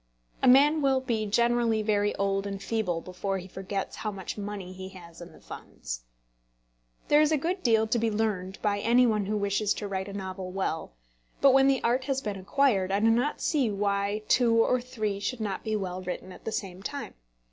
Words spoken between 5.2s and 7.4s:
in the funds. There is a